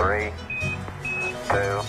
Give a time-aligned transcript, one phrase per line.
[0.00, 0.32] Three,
[1.48, 1.82] two.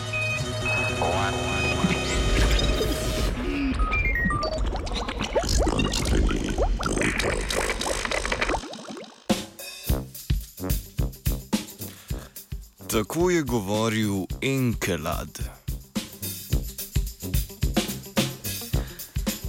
[12.88, 15.40] Tako je govoril Enkelad.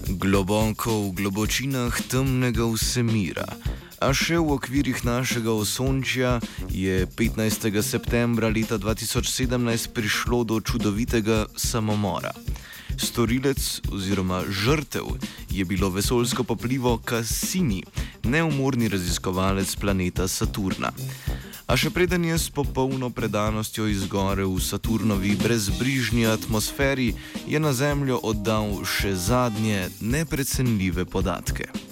[0.07, 3.47] Globoko v globočinah temnega vsemira,
[4.03, 7.71] a še v okvirih našega osončja je 15.
[7.87, 12.35] septembra leta 2017 prišlo do čudovitega samomora.
[12.99, 15.07] Storilec oziroma žrtev
[15.51, 17.85] je bilo vesoljsko poplivo Cassini,
[18.27, 20.91] neumorni raziskovalec planeta Saturna.
[21.71, 27.15] A še preden je s popolno predanostjo izgorel v Saturnovi brezbrižni atmosferi,
[27.47, 31.92] je na Zemljo oddal še zadnje neprecenljive podatke.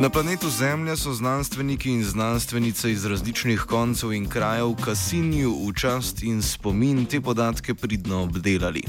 [0.00, 6.22] Na planetu Zemlja so znanstveniki in znanstvenice iz različnih koncev in krajev Kasinju v čast
[6.22, 8.82] in spomin te podatke pridno obdelali.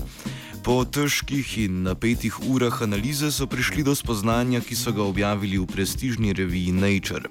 [0.63, 5.67] Po težkih in napetih urah analize so prišli do spoznanja, ki so ga objavili v
[5.67, 7.27] prestižni reviji Nature.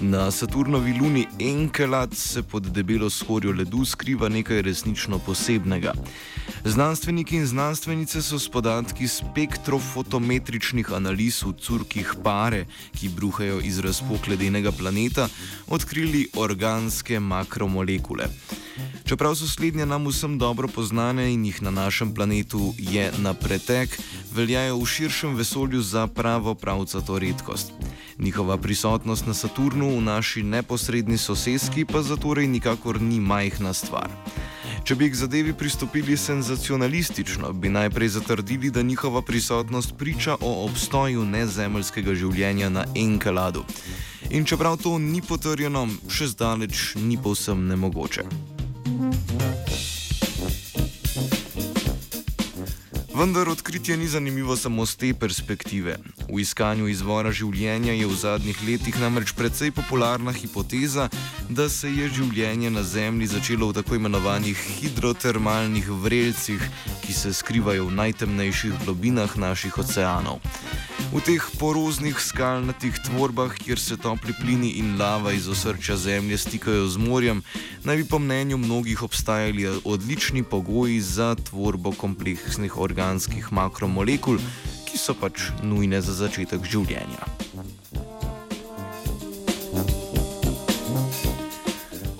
[0.00, 5.92] Na Saturnovi luni Enkelad se pod debelo skorjo ledu skriva nekaj resnično posebnega.
[6.64, 14.26] Znanstveniki in znanstvenice so s podatki spektrofotometričnih analiz v curkih pare, ki bruhajo iz razpok
[14.26, 15.28] ledenega planeta,
[15.66, 18.30] odkrili organske makromolekule.
[19.04, 23.98] Čeprav so slednje nam vsem dobro poznane in jih na našem planetu je na pretek,
[24.34, 27.72] veljajo v širšem vesolju za pravo pravcato redkost.
[28.18, 34.10] Njihova prisotnost na Saturnu v naši neposredni sosedski pa zatorej nikakor ni majhna stvar.
[34.84, 41.24] Če bi k zadevi pristopili senzacionalistično, bi najprej zatrdili, da njihova prisotnost priča o obstoju
[41.24, 43.64] nezemeljskega življenja na Enkeladu.
[44.30, 48.57] In čeprav to ni potrjeno, še zdaleč ni povsem nemogoče.
[53.18, 55.96] Vendar odkritje ni zanimivo samo z te perspektive.
[56.30, 61.08] V iskanju izvora življenja je v zadnjih letih namreč precej popularna hipoteza,
[61.50, 66.62] da se je življenje na Zemlji začelo v tako imenovanih hidrotermalnih vrelcih,
[67.02, 70.38] ki se skrivajo v najtemnejših globinah naših oceanov.
[71.08, 76.84] V teh poroznih skalnatih tvorbah, kjer se topli plini in lava iz osrčja Zemlje stikajo
[76.86, 77.40] z morjem,
[77.82, 82.76] naj bi po mnenju mnogih obstajali odlični pogoji za tvorbo kompleksnih
[83.08, 84.36] organskih makromolekul,
[84.84, 87.24] ki so pač nujne za začetek življenja.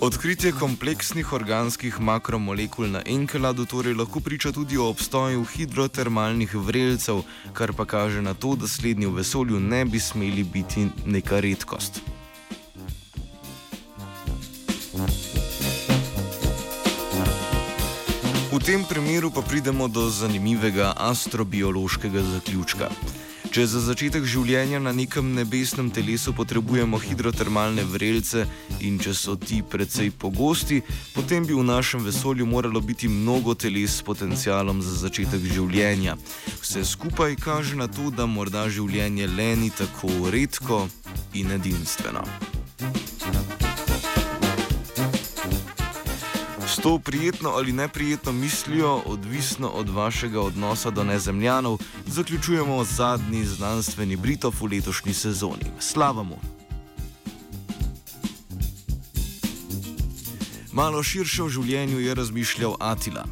[0.00, 7.20] Odkritje kompleksnih organskih makromolekul na Enkeladu torej lahko priča tudi o obstoju hidrotermalnih vrelcev,
[7.52, 12.00] kar pa kaže na to, da slednji v vesolju ne bi smeli biti neka redkost.
[18.58, 22.88] V tem primeru pa pridemo do zanimivega astrobiološkega zaključka.
[23.54, 28.48] Če za začetek življenja na nekem nebesnem telesu potrebujemo hidrotermalne vrelce
[28.82, 30.80] in če so ti precej pogosti,
[31.14, 36.18] potem bi v našem vesolju moralo biti mnogo teles s potencialom za začetek življenja.
[36.58, 40.88] Vse skupaj kaže na to, da morda življenje le ni tako redko
[41.38, 42.26] in edinstveno.
[46.78, 54.16] S to prijetno ali neprijetno mislijo, odvisno od vašega odnosa do nezemljanov, zaključujemo zadnji znanstveni
[54.16, 55.66] Britov v letošnji sezoni.
[55.80, 56.38] Slavamo!
[60.72, 63.24] Malo širše o življenju je razmišljal Atila.